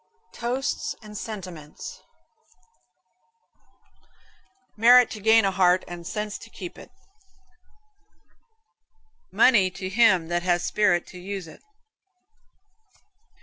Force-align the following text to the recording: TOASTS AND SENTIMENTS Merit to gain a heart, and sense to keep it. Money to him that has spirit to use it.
TOASTS 0.33 0.95
AND 1.03 1.15
SENTIMENTS 1.15 2.01
Merit 4.75 5.11
to 5.11 5.19
gain 5.21 5.45
a 5.45 5.51
heart, 5.51 5.83
and 5.87 6.07
sense 6.07 6.39
to 6.39 6.49
keep 6.49 6.75
it. 6.79 6.89
Money 9.31 9.69
to 9.69 9.89
him 9.89 10.27
that 10.29 10.41
has 10.41 10.63
spirit 10.63 11.05
to 11.05 11.19
use 11.19 11.47
it. 11.47 11.61